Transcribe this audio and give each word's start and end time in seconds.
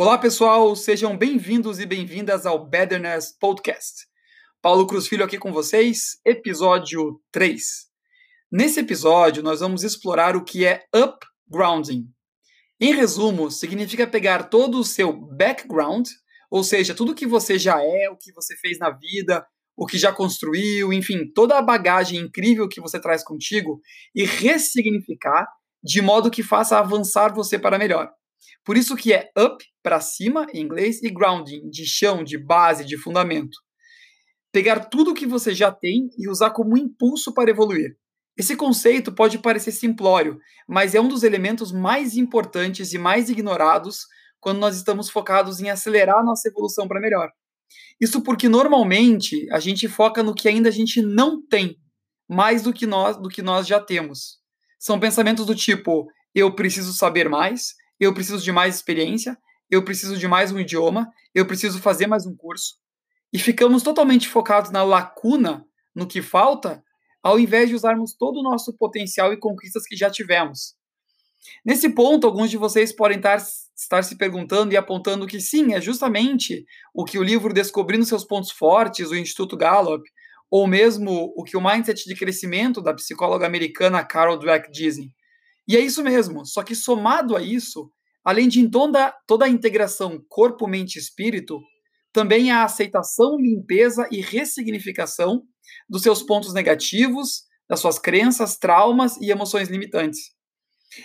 Olá, 0.00 0.16
pessoal, 0.16 0.76
sejam 0.76 1.18
bem-vindos 1.18 1.80
e 1.80 1.84
bem-vindas 1.84 2.46
ao 2.46 2.64
Betterness 2.64 3.36
Podcast. 3.36 4.06
Paulo 4.62 4.86
Cruz 4.86 5.08
Filho 5.08 5.24
aqui 5.24 5.36
com 5.38 5.52
vocês, 5.52 6.20
episódio 6.24 7.20
3. 7.32 7.60
Nesse 8.48 8.78
episódio, 8.78 9.42
nós 9.42 9.58
vamos 9.58 9.82
explorar 9.82 10.36
o 10.36 10.44
que 10.44 10.64
é 10.64 10.84
upgrounding. 10.94 12.06
Em 12.80 12.94
resumo, 12.94 13.50
significa 13.50 14.06
pegar 14.06 14.44
todo 14.44 14.78
o 14.78 14.84
seu 14.84 15.12
background, 15.12 16.06
ou 16.48 16.62
seja, 16.62 16.94
tudo 16.94 17.12
que 17.12 17.26
você 17.26 17.58
já 17.58 17.82
é, 17.82 18.08
o 18.08 18.16
que 18.16 18.32
você 18.32 18.56
fez 18.58 18.78
na 18.78 18.90
vida, 18.90 19.44
o 19.76 19.84
que 19.84 19.98
já 19.98 20.12
construiu, 20.12 20.92
enfim, 20.92 21.28
toda 21.34 21.58
a 21.58 21.62
bagagem 21.62 22.20
incrível 22.20 22.68
que 22.68 22.80
você 22.80 23.00
traz 23.00 23.24
contigo 23.24 23.80
e 24.14 24.24
ressignificar 24.24 25.44
de 25.82 26.00
modo 26.00 26.30
que 26.30 26.44
faça 26.44 26.78
avançar 26.78 27.34
você 27.34 27.58
para 27.58 27.80
melhor. 27.80 28.08
Por 28.64 28.76
isso 28.76 28.96
que 28.96 29.12
é 29.12 29.30
up, 29.38 29.64
para 29.82 30.00
cima, 30.00 30.46
em 30.52 30.60
inglês, 30.60 31.02
e 31.02 31.10
grounding, 31.10 31.68
de 31.70 31.86
chão, 31.86 32.22
de 32.22 32.36
base, 32.36 32.84
de 32.84 32.96
fundamento. 32.96 33.56
Pegar 34.52 34.86
tudo 34.86 35.14
que 35.14 35.26
você 35.26 35.54
já 35.54 35.70
tem 35.70 36.10
e 36.18 36.28
usar 36.28 36.50
como 36.50 36.76
impulso 36.76 37.32
para 37.32 37.50
evoluir. 37.50 37.96
Esse 38.36 38.54
conceito 38.54 39.12
pode 39.12 39.38
parecer 39.38 39.72
simplório, 39.72 40.38
mas 40.66 40.94
é 40.94 41.00
um 41.00 41.08
dos 41.08 41.22
elementos 41.22 41.72
mais 41.72 42.16
importantes 42.16 42.92
e 42.92 42.98
mais 42.98 43.28
ignorados 43.28 44.06
quando 44.40 44.58
nós 44.58 44.76
estamos 44.76 45.10
focados 45.10 45.60
em 45.60 45.70
acelerar 45.70 46.24
nossa 46.24 46.48
evolução 46.48 46.86
para 46.86 47.00
melhor. 47.00 47.30
Isso 48.00 48.22
porque 48.22 48.48
normalmente 48.48 49.50
a 49.50 49.58
gente 49.58 49.88
foca 49.88 50.22
no 50.22 50.34
que 50.34 50.48
ainda 50.48 50.68
a 50.68 50.72
gente 50.72 51.02
não 51.02 51.44
tem, 51.44 51.76
mais 52.28 52.62
do 52.62 52.72
que 52.72 52.86
nós 52.86 53.16
do 53.16 53.28
que 53.28 53.42
nós 53.42 53.66
já 53.66 53.80
temos. 53.80 54.38
São 54.78 55.00
pensamentos 55.00 55.44
do 55.44 55.54
tipo: 55.54 56.06
eu 56.34 56.54
preciso 56.54 56.92
saber 56.92 57.28
mais, 57.28 57.74
eu 57.98 58.14
preciso 58.14 58.42
de 58.42 58.52
mais 58.52 58.76
experiência, 58.76 59.36
eu 59.70 59.84
preciso 59.84 60.16
de 60.16 60.26
mais 60.26 60.50
um 60.52 60.58
idioma, 60.58 61.12
eu 61.34 61.46
preciso 61.46 61.80
fazer 61.80 62.06
mais 62.06 62.26
um 62.26 62.36
curso. 62.36 62.76
E 63.32 63.38
ficamos 63.38 63.82
totalmente 63.82 64.28
focados 64.28 64.70
na 64.70 64.82
lacuna, 64.82 65.66
no 65.94 66.06
que 66.06 66.22
falta, 66.22 66.82
ao 67.22 67.38
invés 67.38 67.68
de 67.68 67.74
usarmos 67.74 68.14
todo 68.14 68.38
o 68.38 68.42
nosso 68.42 68.72
potencial 68.76 69.32
e 69.32 69.36
conquistas 69.36 69.84
que 69.84 69.96
já 69.96 70.10
tivemos. 70.10 70.76
Nesse 71.64 71.90
ponto, 71.90 72.26
alguns 72.26 72.50
de 72.50 72.56
vocês 72.56 72.92
podem 72.92 73.18
estar, 73.18 73.36
estar 73.76 74.02
se 74.02 74.16
perguntando 74.16 74.72
e 74.72 74.76
apontando 74.76 75.26
que 75.26 75.40
sim, 75.40 75.74
é 75.74 75.80
justamente 75.80 76.64
o 76.94 77.04
que 77.04 77.18
o 77.18 77.22
livro 77.22 77.52
Descobrindo 77.52 78.04
Seus 78.04 78.24
Pontos 78.24 78.50
Fortes, 78.50 79.10
do 79.10 79.16
Instituto 79.16 79.56
Gallup, 79.56 80.02
ou 80.50 80.66
mesmo 80.66 81.32
o 81.36 81.44
que 81.44 81.56
o 81.56 81.60
Mindset 81.60 82.04
de 82.06 82.14
Crescimento 82.14 82.80
da 82.80 82.94
psicóloga 82.94 83.46
americana 83.46 84.04
Carol 84.04 84.38
Dweck 84.38 84.70
dizem. 84.70 85.12
E 85.68 85.76
é 85.76 85.80
isso 85.80 86.02
mesmo, 86.02 86.46
só 86.46 86.62
que 86.62 86.74
somado 86.74 87.36
a 87.36 87.42
isso, 87.42 87.92
além 88.24 88.48
de 88.48 88.66
toda, 88.70 89.14
toda 89.26 89.44
a 89.44 89.48
integração 89.48 90.24
corpo, 90.26 90.66
mente 90.66 90.96
e 90.96 90.98
espírito, 90.98 91.60
também 92.10 92.50
a 92.50 92.64
aceitação, 92.64 93.36
limpeza 93.36 94.08
e 94.10 94.22
ressignificação 94.22 95.42
dos 95.86 96.02
seus 96.02 96.22
pontos 96.22 96.54
negativos, 96.54 97.42
das 97.68 97.80
suas 97.80 97.98
crenças, 97.98 98.56
traumas 98.56 99.18
e 99.18 99.30
emoções 99.30 99.68
limitantes. 99.68 100.32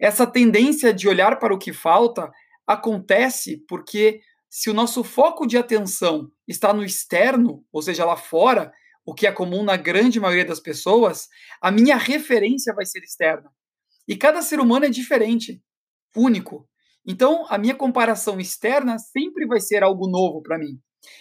Essa 0.00 0.26
tendência 0.26 0.92
de 0.92 1.06
olhar 1.06 1.38
para 1.38 1.54
o 1.54 1.58
que 1.58 1.72
falta 1.72 2.30
acontece 2.66 3.62
porque 3.68 4.20
se 4.48 4.70
o 4.70 4.74
nosso 4.74 5.04
foco 5.04 5.46
de 5.46 5.58
atenção 5.58 6.30
está 6.48 6.72
no 6.72 6.82
externo, 6.82 7.62
ou 7.70 7.82
seja, 7.82 8.06
lá 8.06 8.16
fora, 8.16 8.72
o 9.04 9.14
que 9.14 9.26
é 9.26 9.32
comum 9.32 9.62
na 9.62 9.76
grande 9.76 10.18
maioria 10.18 10.46
das 10.46 10.60
pessoas, 10.60 11.28
a 11.60 11.70
minha 11.70 11.96
referência 11.96 12.74
vai 12.74 12.86
ser 12.86 13.00
externa. 13.00 13.50
E 14.06 14.16
cada 14.16 14.42
ser 14.42 14.60
humano 14.60 14.84
é 14.84 14.90
diferente, 14.90 15.62
único. 16.14 16.68
Então, 17.06 17.46
a 17.48 17.58
minha 17.58 17.74
comparação 17.74 18.40
externa 18.40 18.98
sempre 18.98 19.46
vai 19.46 19.60
ser 19.60 19.82
algo 19.82 20.08
novo 20.08 20.42
para 20.42 20.58
mim. 20.58 20.80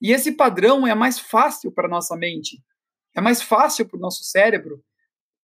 E 0.00 0.12
esse 0.12 0.32
padrão 0.32 0.86
é 0.86 0.94
mais 0.94 1.18
fácil 1.18 1.70
para 1.70 1.88
nossa 1.88 2.16
mente, 2.16 2.62
é 3.14 3.20
mais 3.20 3.42
fácil 3.42 3.86
para 3.86 3.98
o 3.98 4.00
nosso 4.00 4.24
cérebro, 4.24 4.82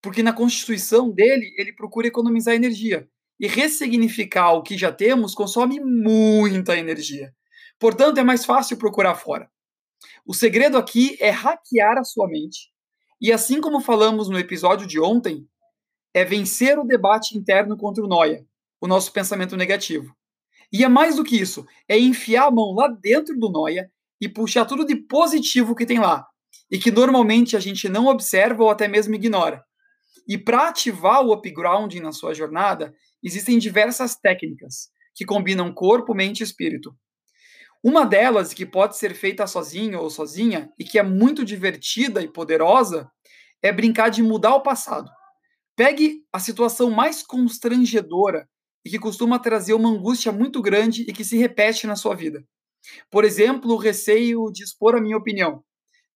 porque 0.01 0.23
na 0.23 0.33
constituição 0.33 1.11
dele 1.11 1.55
ele 1.57 1.73
procura 1.73 2.07
economizar 2.07 2.55
energia. 2.55 3.09
E 3.41 3.49
ressignificar 3.49 4.53
o 4.53 4.63
que 4.63 4.79
já 4.79 4.93
temos 4.93 5.35
consome 5.35 5.81
muita 5.81 6.77
energia. 6.77 7.35
Portanto, 7.77 8.19
é 8.19 8.23
mais 8.23 8.45
fácil 8.45 8.77
procurar 8.77 9.17
fora. 9.17 9.51
O 10.25 10.33
segredo 10.33 10.79
aqui 10.79 11.17
é 11.21 11.31
hackear 11.31 11.99
a 11.99 12.05
sua 12.05 12.29
mente. 12.29 12.71
E 13.21 13.33
assim 13.33 13.61
como 13.61 13.81
falamos 13.81 14.29
no 14.29 14.39
episódio 14.39 14.87
de 14.87 15.01
ontem, 15.01 15.49
é 16.15 16.25
vencer 16.25 16.79
o 16.79 16.85
debate 16.85 17.37
interno 17.37 17.77
contra 17.77 18.05
o 18.05 18.09
Noia, 18.09 18.45
o 18.81 18.87
nosso 18.87 19.13
pensamento 19.13 19.57
negativo. 19.57 20.15
E 20.73 20.85
é 20.85 20.89
mais 20.89 21.17
do 21.17 21.25
que 21.25 21.37
isso, 21.37 21.67
é 21.89 21.99
enfiar 21.99 22.47
a 22.47 22.51
mão 22.51 22.73
lá 22.75 22.89
dentro 22.89 23.39
do 23.39 23.51
Noia 23.51 23.91
e 24.21 24.29
puxar 24.29 24.65
tudo 24.65 24.87
de 24.87 24.97
positivo 24.97 25.75
que 25.75 25.87
tem 25.87 25.99
lá, 25.99 26.27
e 26.71 26.79
que 26.79 26.91
normalmente 26.91 27.57
a 27.57 27.61
gente 27.61 27.89
não 27.89 28.07
observa 28.07 28.63
ou 28.63 28.71
até 28.71 28.89
mesmo 28.89 29.15
ignora. 29.15 29.65
E 30.27 30.39
para 30.39 30.69
ativar 30.69 31.23
o 31.23 31.33
upgrounding 31.33 32.01
na 32.01 32.13
sua 32.13 32.33
jornada, 32.33 32.95
existem 33.23 33.59
diversas 33.59 34.15
técnicas 34.15 34.91
que 35.15 35.25
combinam 35.25 35.73
corpo, 35.73 36.15
mente 36.15 36.41
e 36.41 36.45
espírito. 36.45 36.95
Uma 37.83 38.07
delas, 38.07 38.55
que 38.55 38.65
pode 38.65 38.97
ser 38.97 39.13
feita 39.13 39.47
sozinho 39.47 40.01
ou 40.01 40.09
sozinha, 40.09 40.73
e 40.79 40.85
que 40.85 40.99
é 40.99 41.03
muito 41.03 41.45
divertida 41.45 42.23
e 42.23 42.29
poderosa, 42.29 43.11
é 43.61 43.73
brincar 43.73 44.09
de 44.09 44.23
mudar 44.23 44.55
o 44.55 44.63
passado. 44.63 45.11
Pegue 45.77 46.25
a 46.33 46.39
situação 46.39 46.91
mais 46.91 47.23
constrangedora 47.23 48.49
e 48.85 48.91
que 48.91 48.99
costuma 48.99 49.39
trazer 49.39 49.75
uma 49.75 49.89
angústia 49.89 50.33
muito 50.33 50.61
grande 50.61 51.03
e 51.03 51.13
que 51.13 51.25
se 51.25 51.37
repete 51.37 51.87
na 51.87 51.97
sua 51.97 52.15
vida. 52.15 52.45
Por 53.11 53.25
exemplo, 53.25 53.73
o 53.73 53.77
receio 53.77 54.51
de 54.53 54.65
expor 54.65 54.95
a 54.95 55.01
minha 55.01 55.17
opinião. 55.17 55.63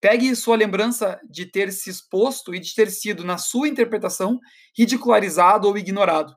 Pegue 0.00 0.34
sua 0.36 0.56
lembrança 0.56 1.18
de 1.28 1.46
ter 1.46 1.72
se 1.72 1.88
exposto 1.88 2.54
e 2.54 2.60
de 2.60 2.74
ter 2.74 2.90
sido, 2.90 3.24
na 3.24 3.38
sua 3.38 3.68
interpretação, 3.68 4.38
ridicularizado 4.76 5.68
ou 5.68 5.78
ignorado. 5.78 6.34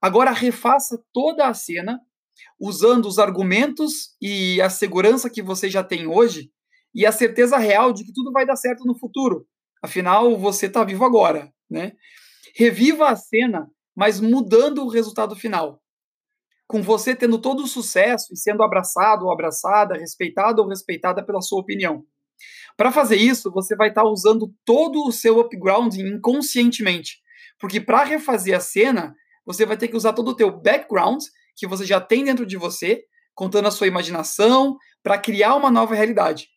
Agora 0.00 0.30
refaça 0.30 1.02
toda 1.12 1.48
a 1.48 1.54
cena 1.54 1.98
usando 2.58 3.06
os 3.06 3.18
argumentos 3.18 4.16
e 4.20 4.60
a 4.60 4.70
segurança 4.70 5.28
que 5.28 5.42
você 5.42 5.68
já 5.68 5.82
tem 5.82 6.06
hoje 6.06 6.50
e 6.94 7.06
a 7.06 7.12
certeza 7.12 7.56
real 7.56 7.92
de 7.92 8.04
que 8.04 8.12
tudo 8.12 8.32
vai 8.32 8.46
dar 8.46 8.56
certo 8.56 8.84
no 8.84 8.98
futuro. 8.98 9.46
Afinal, 9.82 10.36
você 10.38 10.66
está 10.66 10.84
vivo 10.84 11.04
agora, 11.04 11.52
né? 11.68 11.92
Reviva 12.54 13.08
a 13.08 13.16
cena, 13.16 13.70
mas 13.96 14.20
mudando 14.20 14.84
o 14.84 14.88
resultado 14.88 15.34
final. 15.34 15.80
Com 16.66 16.82
você 16.82 17.14
tendo 17.14 17.38
todo 17.38 17.62
o 17.62 17.66
sucesso 17.66 18.32
e 18.32 18.36
sendo 18.36 18.62
abraçado 18.62 19.24
ou 19.24 19.32
abraçada, 19.32 19.96
respeitado 19.96 20.62
ou 20.62 20.68
respeitada 20.68 21.24
pela 21.24 21.40
sua 21.40 21.60
opinião. 21.60 22.04
Para 22.76 22.92
fazer 22.92 23.16
isso, 23.16 23.50
você 23.50 23.76
vai 23.76 23.88
estar 23.88 24.02
tá 24.02 24.08
usando 24.08 24.52
todo 24.64 25.06
o 25.06 25.12
seu 25.12 25.38
upgrounding 25.38 26.06
inconscientemente. 26.06 27.20
Porque 27.58 27.80
para 27.80 28.04
refazer 28.04 28.56
a 28.56 28.60
cena, 28.60 29.14
você 29.44 29.64
vai 29.64 29.76
ter 29.76 29.88
que 29.88 29.96
usar 29.96 30.12
todo 30.12 30.28
o 30.28 30.36
teu 30.36 30.50
background 30.50 31.22
que 31.56 31.66
você 31.66 31.84
já 31.84 32.00
tem 32.00 32.24
dentro 32.24 32.46
de 32.46 32.56
você, 32.56 33.04
contando 33.34 33.68
a 33.68 33.70
sua 33.70 33.86
imaginação, 33.86 34.76
para 35.02 35.18
criar 35.18 35.54
uma 35.54 35.70
nova 35.70 35.94
realidade. 35.94 36.48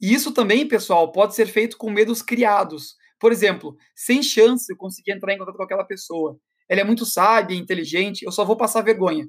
E 0.00 0.14
isso 0.14 0.32
também, 0.32 0.66
pessoal, 0.66 1.12
pode 1.12 1.34
ser 1.34 1.46
feito 1.46 1.76
com 1.76 1.90
medos 1.90 2.22
criados, 2.22 2.96
por 3.18 3.32
exemplo, 3.32 3.76
sem 3.94 4.22
chance 4.22 4.70
eu 4.72 4.76
conseguir 4.76 5.12
entrar 5.12 5.32
em 5.32 5.38
contato 5.38 5.56
com 5.56 5.62
aquela 5.62 5.84
pessoa. 5.84 6.38
Ela 6.68 6.82
é 6.82 6.84
muito 6.84 7.04
sábia, 7.04 7.56
inteligente, 7.56 8.24
eu 8.24 8.32
só 8.32 8.44
vou 8.44 8.56
passar 8.56 8.82
vergonha. 8.82 9.26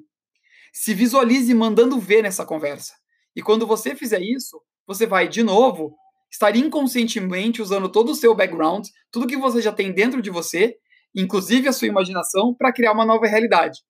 Se 0.72 0.94
visualize 0.94 1.52
mandando 1.54 1.98
ver 1.98 2.22
nessa 2.22 2.44
conversa. 2.44 2.94
E 3.34 3.42
quando 3.42 3.66
você 3.66 3.96
fizer 3.96 4.20
isso, 4.20 4.60
você 4.86 5.06
vai, 5.06 5.28
de 5.28 5.42
novo, 5.42 5.96
estar 6.30 6.54
inconscientemente 6.54 7.60
usando 7.60 7.88
todo 7.88 8.10
o 8.10 8.14
seu 8.14 8.34
background, 8.34 8.86
tudo 9.10 9.26
que 9.26 9.36
você 9.36 9.60
já 9.60 9.72
tem 9.72 9.92
dentro 9.92 10.22
de 10.22 10.30
você, 10.30 10.76
inclusive 11.14 11.68
a 11.68 11.72
sua 11.72 11.88
imaginação, 11.88 12.54
para 12.54 12.72
criar 12.72 12.92
uma 12.92 13.04
nova 13.04 13.26
realidade. 13.26 13.80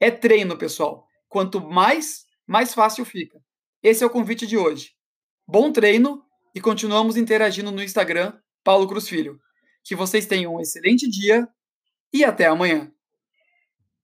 É 0.00 0.10
treino, 0.10 0.56
pessoal. 0.56 1.06
Quanto 1.28 1.60
mais, 1.60 2.24
mais 2.46 2.72
fácil 2.72 3.04
fica. 3.04 3.38
Esse 3.82 4.02
é 4.02 4.06
o 4.06 4.10
convite 4.10 4.46
de 4.46 4.56
hoje. 4.56 4.92
Bom 5.46 5.70
treino 5.70 6.22
e 6.54 6.60
continuamos 6.60 7.16
interagindo 7.16 7.70
no 7.70 7.82
Instagram 7.82 8.32
Paulo 8.66 8.88
Cruz 8.88 9.08
Filho. 9.08 9.40
Que 9.84 9.94
vocês 9.94 10.26
tenham 10.26 10.56
um 10.56 10.60
excelente 10.60 11.08
dia 11.08 11.48
e 12.12 12.24
até 12.24 12.46
amanhã. 12.46 12.92